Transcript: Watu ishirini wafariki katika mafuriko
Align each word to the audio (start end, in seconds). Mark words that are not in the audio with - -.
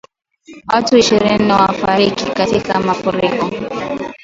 Watu 0.73 0.97
ishirini 0.97 1.51
wafariki 1.51 2.25
katika 2.31 2.79
mafuriko 2.79 3.49